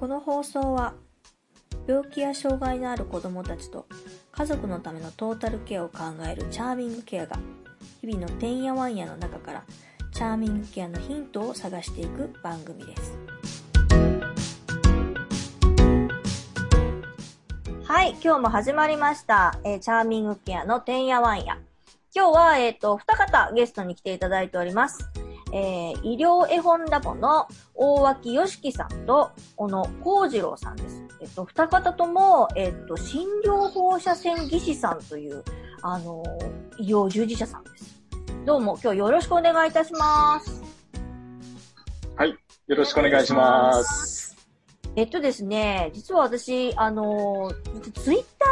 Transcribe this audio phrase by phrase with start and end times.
[0.00, 0.94] この放送は
[1.86, 3.86] 病気や障害のある子どもたちと
[4.32, 7.38] 家族のためのトータルケアを考えるチャーミングケアが
[8.00, 9.64] 日々のてんやわんやの中から
[10.14, 13.18] チャーミングケアのヒントを探していく番組です。
[17.84, 21.58] はい、今日も始まりました、えーチャーミングケアのてんやわんや。
[22.14, 25.10] 今日は、えっ、と、二方ゲストに来ていただいております。
[25.52, 31.02] えー医療絵本ラボの大脇よしきさんと小野幸次郎さんです。
[31.20, 35.44] えっと、二方とも、えっと、診療放射線技師さんという、
[35.82, 38.00] あのー、医療従事者さんです。
[38.46, 40.60] どうも、今日よろしくお願いいたします。
[42.70, 44.36] よろしくお願いします。
[44.94, 48.46] えっとですね、実は私、あのー、ツイッタ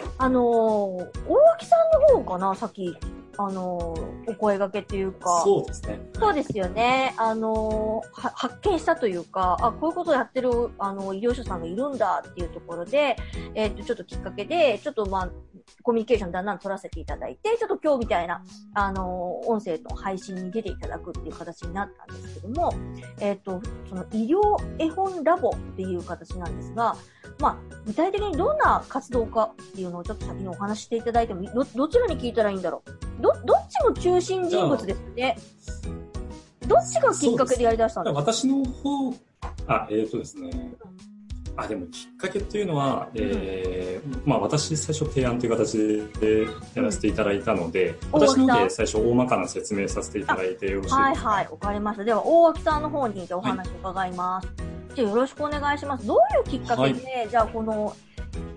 [0.00, 2.96] ーでね、あのー、大脇さんの方かな、さっき、
[3.38, 5.42] あのー、お声掛けっていうか。
[5.44, 6.00] そうですね。
[6.14, 7.14] そうですよね。
[7.16, 13.16] あの発見したというか、あ、こういうことをやってる、あの、医療者さんがいるんだっていうところで、
[13.54, 15.30] えっと、ちょっときっかけで、ちょっとまあ、
[15.82, 18.42] コミュニケーションだんだん取らせていただいて、ちょっと今日みたいな、
[18.74, 22.74] あのー音声の配信に出ていただくっていう形になったんですけども、
[23.20, 24.40] えっと、その医療
[24.78, 26.96] 絵本ラボっていう形なんですが、
[27.38, 35.36] まあ、具体的にどんな活動かっていうのをちょっと先にお話ししていただいてもど、どちらに聞いたらいいんだろうど、どっちも中心人物ですよね。
[36.66, 38.20] どっちがきっかけでやり出したんですか？
[38.20, 39.14] 私の方、
[39.66, 40.72] あ、えっ、とですね。
[41.56, 45.76] あ、でもきっかけっていうのは、えーまあ私最初提案という形
[46.20, 52.04] でやらせていただいたので、うん私の方で最初大まかな説明させていただいてよろしいですかはいはい、わかりました。
[52.04, 54.48] では、大脇さんの方にお話を伺います。
[54.94, 56.06] じゃあよろしくお願いします。
[56.06, 57.96] どういうきっかけで、じゃあこの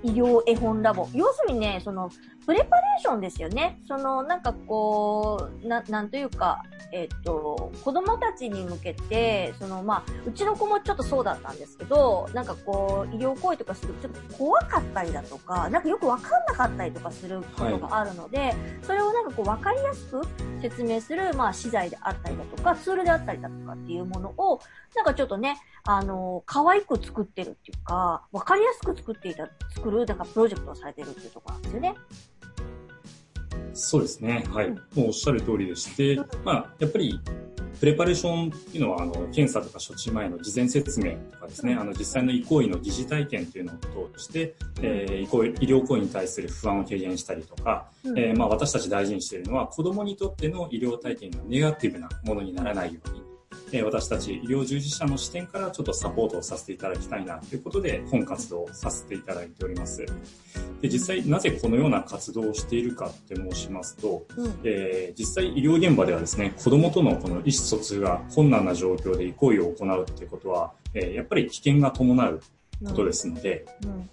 [0.04, 1.08] 医療絵本ラボ？
[1.14, 2.12] 要するにね、その、
[2.46, 3.80] プレパレーションですよね。
[3.88, 20.22] その、なんかこう、な、なんというか、えっと、子供たちに向けて、その、まあ、うちの子もちょっとそうだったんですけど、なんかこう、医療行為とかするとちょっと怖かったりだとか、なんかよくわかんなかったりとかすることがあるので、それをなんかこう、わかりやすく
[20.62, 24.60] 説明する、まあ、資材であったりだとか、ツールであったりだとかっていうものを、
[24.96, 31.96] なんかちょっとね、あの、可愛く作ってるっていうか、わかりやすく作っていた、作る、だからプロジェクトをされてるっていうところなんですよね。
[33.74, 34.44] そうですね。
[34.50, 34.68] はい。
[34.68, 34.76] うん。
[34.76, 37.20] もうおっしゃる通りでして、まあ、やっぱり、
[37.80, 48.20] プレパレーションっていうのは、あの、検査とか処置前の事前説明とかですね、あの、実際の移行為の疑似体験っていうのを通して、えー、移行為医療行為に対する不安を軽減したりとか、うん。
[48.20, 53.31] えーまあ、私たち大事にしているのは、子供にとっての医療体験がネガティブなものにならないように、
[53.72, 60.06] えー私たち医療従事者の視点からちょっとサポートをさせていただきたいなということで、本活動をさせていただいております。
[60.82, 64.60] で、実際なぜこのような活動をしているかって申しますと、うん。
[64.64, 72.42] えー実際医療現場ではですね、子供とのこの意思疎通が困難な状況で移行為を行うってことは、えーやっぱり危険が伴う
[72.86, 74.10] ことですので、うん。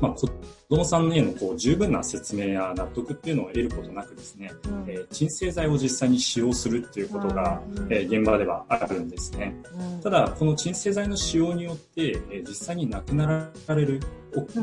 [0.00, 0.28] まあ、子
[0.68, 4.84] 供さんへのこう十分な説明や納得っていうのを得ることなくですね、うん。
[4.88, 9.54] えー鎮静剤を実際に使用するっていうことが、うんえー現場ではあるんですね。
[9.74, 14.00] うんただ、この鎮静剤の使用によって、えー実際に亡くなられる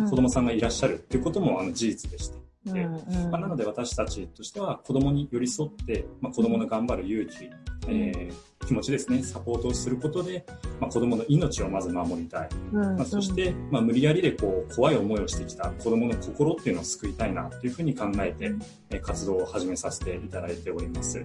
[0.09, 2.37] 子供さんがいらっしゃるっていうこともあの事実でして、
[2.71, 7.49] うんうんまあ、なので私たちとしては子供に寄り添って、まあ、子供の頑張る勇気、
[7.87, 8.33] えー
[8.67, 10.45] 気持ちですね、サポートをすることで、
[10.81, 12.49] まあ、子供の命をまず守りたい。
[12.73, 18.51] うんまあ、そして、まあ、無理やりでこう怖い思いをしてきた子供の心っていうのを救いたいなというふうに考えて、
[18.89, 21.23] えー活動を始めさせていただいております。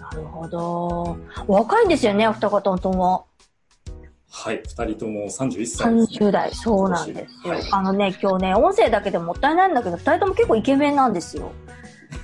[0.00, 1.16] なるほど。
[1.46, 3.26] お若いんですよね、お二方とも。
[4.32, 7.52] はい、二人とも31歳です、30代、そうなんですよ。
[7.52, 11.52] はいあのね、今日ね、音声だけでもったいないんだけど、二人とも結構イケメンなんですよ。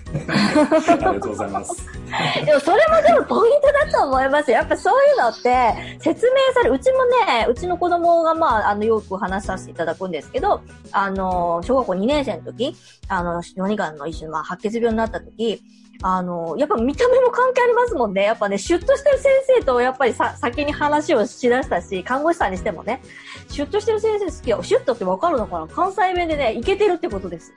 [0.16, 1.74] ありがとうございます。
[2.46, 4.58] でもそれもでもポイントだと思いますよ。
[4.58, 10.60] やっぱそういうのって説明され、うちもね、うちの子供がまあ、あの、よく話させていただくんですけど、
[10.92, 12.76] あの、小学校2年生の時、
[13.08, 15.60] あの、小児がんの一種、まあ、白血病になった時、
[16.02, 18.24] あの、やっぱ見た目も関係ありますもんね。
[18.24, 23.02] やっぱね、シュッとしてる先生とやっぱりさ、先に話をしだしたし、看護師さんにしてもね、
[23.48, 24.62] シュッとしてる先生好きよ。
[24.62, 25.66] シュッとってわかるのかな？
[25.66, 27.52] 関西弁でね、イケてるってことです。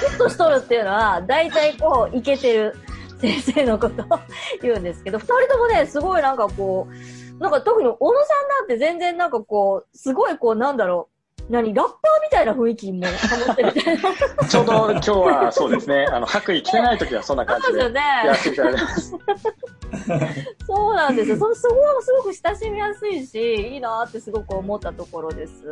[0.00, 2.76] シュッとしとるっていうのは、大体こう、イケてる
[3.20, 4.18] 先生のことを
[4.62, 11.13] 言うんですけど、二人ともね、すごいなんかこう、なんか特に小野さんなんて全然なんかこう、すごいこう、なんだろう、
[11.50, 13.06] 何ラッパーみたいな雰囲気も
[13.46, 14.48] 保ってるみたいな。
[14.48, 18.00] ちょうど今日はそうですね、 あの、白衣着てない時はそんな感じでそうですよね。
[18.00, 19.14] やらせていただいす。
[20.66, 21.36] そうなんですよ。
[21.38, 25.62] それすごい、すごく親しみやすいし、いいなってすごく思ったところです。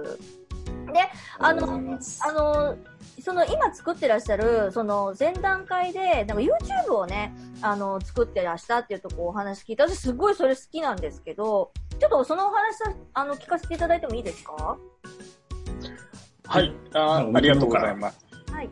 [0.93, 1.01] で、
[1.39, 2.77] あのあの、
[3.23, 9.89] その今作ってらっしゃる、その前段階で、なんか YouTube をね、あの、作ってらしたっていうとこお話聞いた。
[9.89, 14.77] 私すごいそれ好きなんですけど、ちょっとそのお話さあの聞かせていただいてもいいですか？
[16.53, 16.71] はい。
[16.93, 18.19] あありがとうございます。
[18.53, 18.69] はい。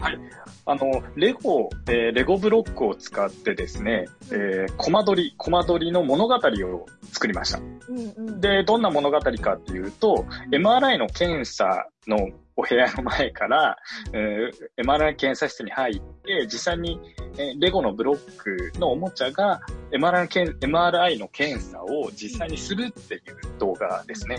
[0.00, 0.18] はい。
[0.64, 7.58] あの、レゴ、えーレゴブロックを使ってですね、えー、コマ撮り、コマ撮りの物語を作りました。
[7.58, 7.62] う
[7.92, 8.40] んうん。
[8.40, 13.76] で、どんな物語かっていうと、MRI の検査のお部屋の前から、
[14.12, 17.00] えー MRI 検査室に入って、実際に、
[17.38, 23.20] えーレゴのブロックのおもちゃが MRI のけん MRI の検査を実際にするっていう
[23.58, 24.38] 動画ですね。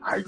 [0.00, 0.24] はい。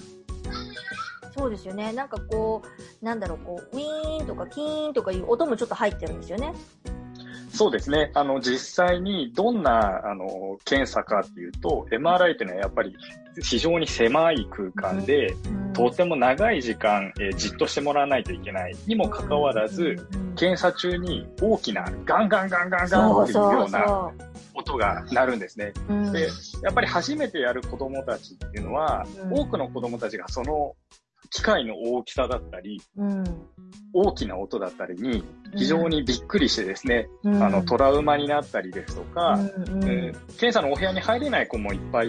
[1.37, 1.93] そうですよね。
[1.93, 2.63] なんかこ
[3.01, 6.53] う、なんだろう、こう、ウィーンとかキーンとかいう音もちょっと入ってるんですよね。
[7.53, 8.11] そうですね。
[8.15, 12.97] あの、実際にどんな、あの、検査かっていうと、MRI っていうのはやっぱり
[13.43, 19.97] 非常に狭い空間で、うんとても長い時間、えーじっとしてもらわないといけないにもかかわらず、、
[20.37, 24.11] 検査中に大きなガンガンガンガンガンっていうような
[24.55, 25.73] 音が鳴るんですね。
[26.13, 26.29] で、
[26.63, 30.75] やっぱり初めてやる子供たちっていうのは、うん多くの子供たちがその
[31.31, 33.25] 機械の大きさだったり、うん。
[33.93, 35.25] 大きな音だったりに
[35.57, 37.43] 非常にびっくりしてですね、うん。
[37.43, 39.85] あのトラウマになったりですとか、うんうん。
[39.85, 42.09] えー検査のお部屋に入れない子もいっぱい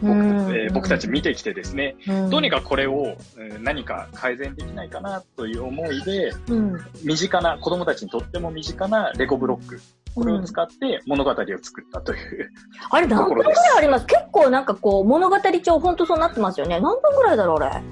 [0.00, 2.30] 僕,、うんえー僕たち見てきてですね、うん。
[2.30, 6.78] どうにかこれを、えー何か改善できないかなという思いで、うん。
[7.04, 9.80] 身近な、子供たちにとっても身近なレゴブロック、
[10.14, 12.50] これを使って物語を作ったという。
[12.90, 14.06] あれ何分ぐらいあります？
[14.06, 16.80] 結構なんかこう物語帳本当そうなってますよね。
[16.80, 17.82] 何分ぐらいだろうあれ？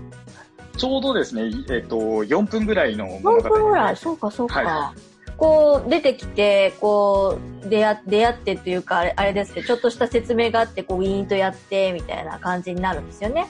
[0.76, 4.61] ちょうどですね、えっ、と、4分ぐらいの物何語分ぐらいそうかそうか。
[4.61, 4.94] は
[5.37, 13.46] こう出てきて、こう出会出会ってっていうかあれあれですけど、ちょっとした説明があって、こうウィーンとやってみたいな感じになるんですよね。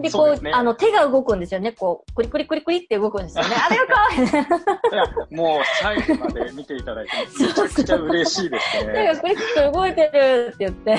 [0.00, 1.72] で、こうそうねあの手が動くんですよね。
[1.72, 3.50] こう、クリクリクリクリって動くんですよね。
[3.54, 4.48] あれが 可愛いね。
[4.92, 9.20] いや、もう最後まで見ていただいて、めちゃくちゃ嬉しいです手がね。
[9.20, 10.96] クリクリと動いてるって言って。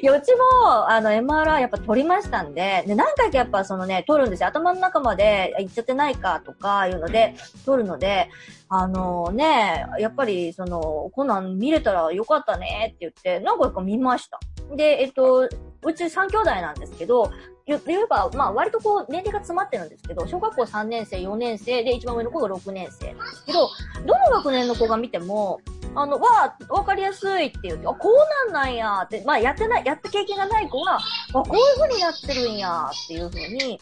[0.00, 4.48] いや、うちも、あの、MRI やっぱ撮りましたんで、で、何回かやっぱそのね、撮るんですよ。
[4.48, 7.34] 頭の中まで行っちゃってないかとかいうので、
[7.64, 8.30] 撮るので、
[8.68, 14.38] あのね、やっぱりその、こんなん見れたらよかったねって言って、何回か見ました。
[14.76, 15.48] で、えっと、
[15.82, 17.32] うち3兄弟なんですけど、
[17.66, 23.68] 言言えば、まあ割とこう年齢が詰まってるんですけど、小学校3年生、4年生で一番上の子が6年生なんですけど、
[24.06, 25.60] どの学年の子が見ても、
[25.94, 31.00] あの、わあ、わかりやすいって言って、あ、こうなんなんやって、まあやってない、やった経験がない子は、あ、
[31.32, 33.80] こういう風になってるんやっていう風に、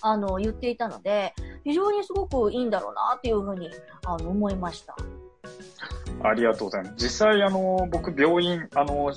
[0.00, 1.32] あの、言っていたので、
[1.64, 3.70] 非常にすごくいいんだろうなっていう風に、
[4.04, 4.96] あの、思いました。
[6.24, 6.94] ありがとうございます。
[7.04, 9.12] 実際、あの、僕、病院、あの、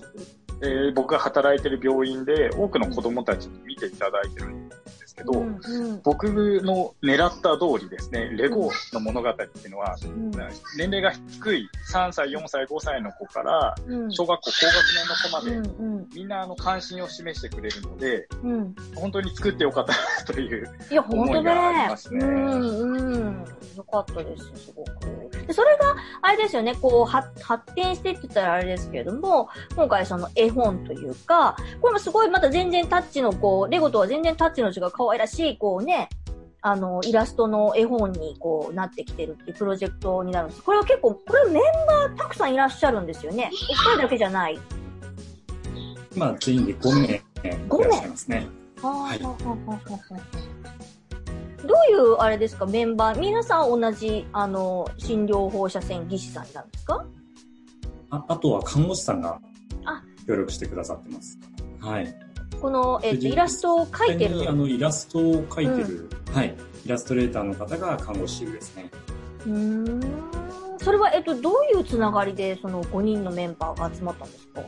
[0.62, 4.65] えー僕が働いてる病院で多くの子供たちに見ていただいてるん
[5.16, 6.26] ですけど、うん、うん、僕
[6.64, 10.32] の狙った通りですね、レゴの物語っていうのは、うん、
[10.78, 18.28] 年齢が低い3歳、4歳、5歳の子から、うん、小学校高学年の子まで、うん、みんなあの関心を示してくれるので。
[18.96, 20.70] 本当に作ってよかったなという。
[20.92, 23.46] いや、本当思いがありねますねうん、うん。
[23.76, 24.90] よかったです、すごく。
[25.48, 36.10] で、それが、あれですよね、こう、は発展してって言ったらあれですけれども、今回その絵本というか、これもすごいまた全然タッチのこう、レゴとは全然タッチの違う可愛らしい、こうね、
[36.62, 40.63] あの、イラストの絵本にこうなってきてるっていうプロジェクトになるんです。
[40.63, 43.52] これは結構、これメンバーたくさんいらっしゃるんですよね。
[43.54, 43.56] お
[43.92, 44.60] 二人だけじゃない。
[46.16, 47.10] 今、全員で5名い
[47.83, 48.47] らっしゃいますね。
[48.81, 49.35] はいど
[51.90, 53.19] ういうあれですかメンバー？
[53.19, 57.04] 皆さん同じあの診療放射線技師さんなんですか？
[58.12, 59.40] ああとは看護師さんが
[59.85, 61.40] あ協力してくださってます。
[61.80, 62.16] はい。
[62.62, 66.56] この、えっとでイラストを描いてるあのイラストを描いてる、はい。
[66.85, 68.90] イラストレーターの方が看護師ですね。
[69.45, 70.02] うーん
[70.78, 74.62] それは、えっと、どういうつながりでその5人のメンバーが集まったんですか？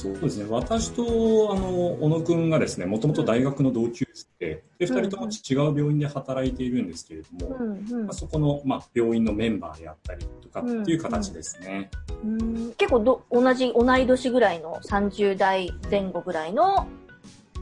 [0.00, 0.46] そうですね。
[0.48, 11.90] 私と、あの、小野くんがですね、もともと大学の同級生で、で、二人とも違う病院で働いているんですけれども、うんうんまあ、そこの、まあ、病院のメンバーであったりとかっていう形ですね。
[12.24, 16.86] うーん結構ど同じ同い年ぐらいの30代前後ぐらいの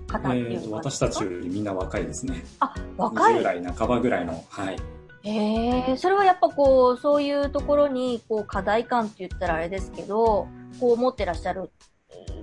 [0.07, 2.45] 方っていう私たちよりみんな若いですね。
[2.61, 4.77] あ若20い代半ばぐらいの、はい。
[5.23, 10.47] へえそれはやっぱこうそういうところにこう課題感って言ったらあれですけど
[10.79, 11.71] こう持ってらっしゃる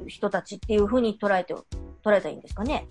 [0.05, 1.65] うん人たちっていうふうに捉えて捉え
[2.03, 2.87] たらいいんですかね？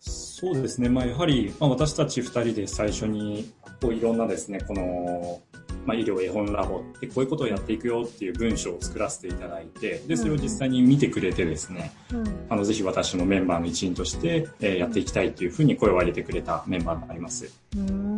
[0.00, 0.88] そうですね。
[0.88, 5.40] まあ、やはり、まあ、私たち二人で最初に、こういろんなですね、この、
[5.86, 17.46] まあ、医療絵本ラボってこういうことをやっていくよっていう文章を作らせていただいて、で、それを実際に見てくれてですね、うんあの、ぜひ私のメンバーの一員として、えーやっていきたいというふうに声を上げてくれたメンバーがあります。
[17.76, 18.11] うーん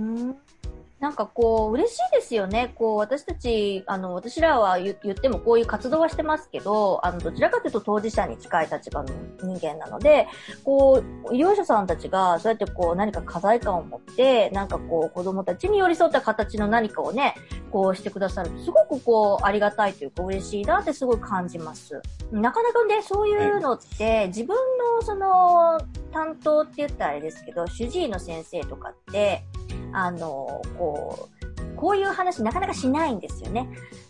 [1.05, 2.73] なんかこう、嬉しいですよね。
[2.77, 9.11] こう、私たち、あの、私らは言言ってもこういう活動はしてますけど、あの、どちらかというと当事者に近い立場の
[9.43, 10.27] 人間なので、
[10.65, 17.35] こう、医療者さんたちが、そうやってこう、何か課題感を持って、なんかこう、子供たちに寄り添った形の何かをね、
[17.71, 22.01] こうしてくださるすごくこう、ありがたいというか嬉しいなってすごい感じます。
[22.33, 25.79] なかなかね、そういうのって、自分のその、
[26.11, 29.43] 担当って言ったらあれですけど、主治医の先生とかって、
[29.95, 33.69] あの、こう、こういう話なかなかしないんですよね。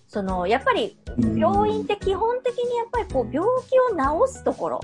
[0.09, 0.97] その、やっぱり、
[1.37, 4.81] 病院って基本的にやっぱりこう、病気を治すところ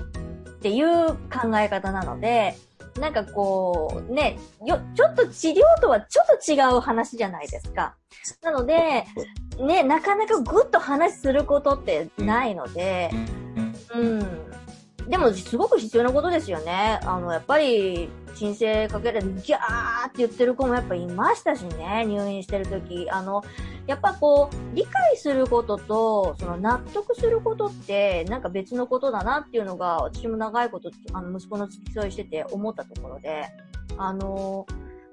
[0.49, 2.55] っていう考え方なので、
[2.99, 7.95] なんかこう、ね、よ、ちょっと治療とはちょっと違う話じゃないですか。
[8.43, 9.05] なので、
[9.59, 13.09] ね、なかなかぐっと話することってないので、
[13.95, 14.60] うん。
[15.07, 16.99] でも、すごく必要なことですよね。
[17.03, 23.09] あの、やっぱり、申請かけられて、ギャーって言ってる子もやっぱいましたしね、入院してる時。
[23.09, 23.43] あの、
[23.87, 33.45] やっぱこう、理解することと、その納得することって、なんか別のことだなっていうのが、私も長いこと、あの、息子の付き添いしてて思ったところで、
[33.97, 34.65] あの、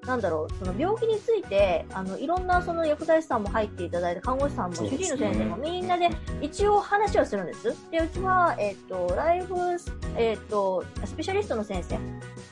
[0.05, 6.09] なんだろう、その病気について、あの、いろんなその薬剤師さんも入っていただいて、看護師さんも、主治医の先生もみんなで
[6.41, 7.75] 一応話をするんです。
[7.91, 9.55] で、うちは、えっ、ー、と、ライフ、
[10.15, 11.99] えっ、ー、と、スペシャリストの先生、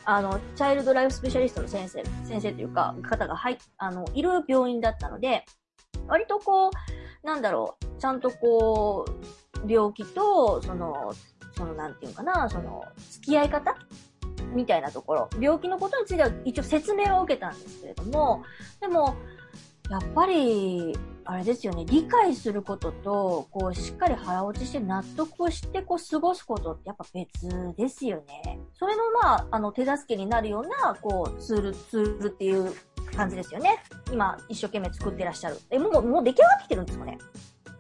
[0.05, 5.45] あの、チャイルドライフスペシャリストの先生、先生というか、方が入あの、いる病院だったので、
[6.07, 6.71] 割とこう、
[7.25, 11.13] なんだろう、ちゃんとこう、病気と、その、
[11.55, 13.75] その、なんていうかな、その、付き合い方
[14.53, 18.43] みたいなところ、病気のことについては一応説明を受けたんですけれども、
[18.79, 19.15] でも、
[19.89, 28.59] やっぱり、あれですよね、理解することと、こう、しっかり腹落ちして納得をして、こう、過ごすことってやっぱ別ですよね。
[28.73, 32.73] それの、まあ、あの、手助けになるような、こう、ツール、ツールっていう
[33.15, 33.81] 感じですよね。
[34.11, 35.57] 今、一生懸命作ってらっしゃる。
[35.69, 37.17] え、もう、もう出来上がってきてるんですかね？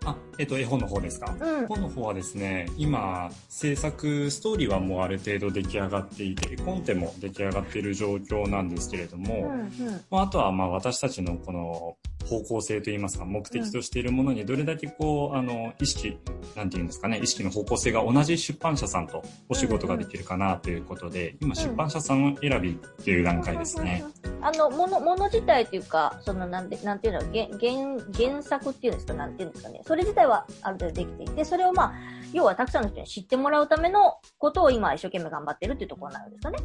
[0.05, 11.97] あ、えっと、絵本の方ですか、うん、本の方はですね、今、制作、ストーリーはもうある程度出来上がっていて、コンテも出来上がっている状況なんですけれども、うんうん、まあ、あとはまあ私たちのこの
[12.27, 16.17] 方向性といいますか、目的としているものにどれだけこう、あの、意識、
[16.55, 24.03] なんていうんですかね、意識の方向性が同じ出版社さんとお仕事ができるかなということで、今出版社さん選びっていう段階ですね。
[24.41, 29.81] あの、もの、もの自体というか、その、なんで、なんていうの、原、原、原作っていうんですか、なんていうんですかね。
[29.85, 31.93] それ自体はある程度できていて、それをまあ、
[32.33, 36.59] 要はたくさんの人に知ってもらうためのことを今一生懸命頑張ってるっていうところなんですかね。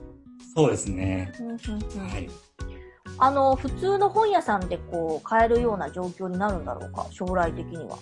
[0.55, 1.33] そうですね。
[1.97, 2.29] はい。
[3.23, 7.97] あの、普通の本屋さんでこう、買えるような状況になるんだろうか、将来的には。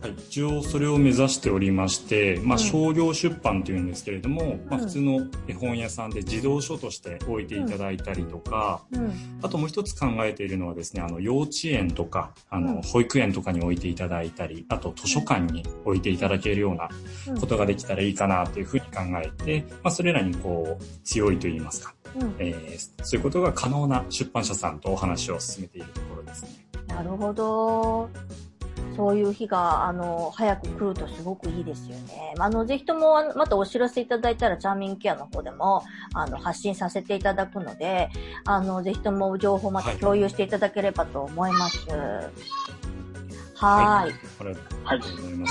[0.00, 9.04] はい、一応それを目指しておりまして、まあ、商業出版というんですけれども、うん、まあ、普通の絵本屋さんで児童書として置いていただいたりとか、うん。
[9.04, 16.88] うん、あともう一つ考えているのはですね、あの、幼稚園とか、あの、保育園とかに置いていただいたり、あと図書館に置いていただけるような
[17.38, 26.48] ことができたらいいかなというふうに考えて、まあ、それらにこう、強いと言いますか、うん、えー、そういうことが可能な出版社さんとお話を進めているところですね。
[26.88, 28.08] なるほど。
[28.96, 32.34] そういう日が、あの、早く来るとすごくいいですよね。
[32.38, 38.08] あの、ぜひとも、またお知らせいただいたら、チャーミングケアの方でも、あの、発信させていただくので、
[38.46, 41.86] あの、ぜひとも情報また共有していただければと思います。
[43.54, 44.10] はい。
[44.84, 45.00] はい。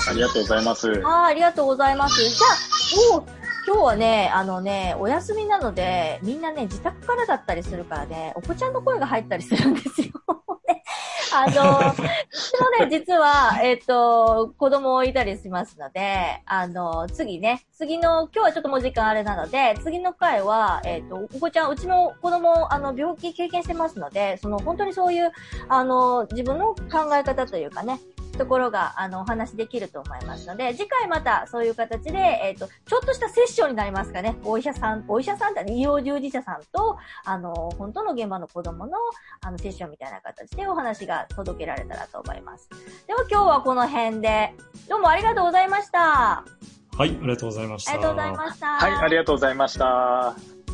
[0.08, 0.88] ありがとうございます。
[0.88, 2.28] はい、ありがとうございます。
[2.28, 10.12] じゃあ、お今日はね、あのね、お休みなので、みんなね、自宅からだったりするからね、お子ちゃんの声が入ったりするんですよ。
[11.34, 12.00] あの、うち
[12.80, 25.32] もね、実は、えっ、ー、と、子供をいたりしますので、あの、次ね、次の、今日はちょっともう時間あれなので、次の回は、えっ、ー、と、お子ちゃん、うちの子供、あの、病気経験してますので、その、本当にそういう、
[25.68, 27.98] あの、自分の考え方というかね、
[28.36, 34.36] ところが、あの、お話できると思いますので、次回またそういう形で、えっ、ー、と、ちょっとしたセッションになりますかね。
[34.44, 38.98] お医者さん、お医者さんだね、医療従事者さんと、あの、本当の現場の子供の、
[39.40, 42.68] あの、セッションみたいな形でお話が届けられたらと思います。
[43.06, 44.54] では今日はこの辺で、
[44.88, 46.44] どうもありがとうございました。
[46.96, 47.92] はい、ありがとうございました。
[47.92, 48.66] ありがとうございました。
[48.66, 50.65] はい、ありがとうございました。